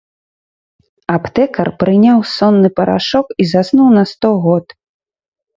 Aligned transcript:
Аптэкар 1.15 1.69
прыняў 1.83 2.19
сонны 2.37 2.69
парашок 2.79 3.27
і 3.41 3.47
заснуў 3.53 3.87
на 3.99 4.03
сто 4.15 4.29
год. 4.49 4.65